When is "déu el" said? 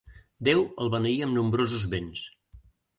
0.47-0.89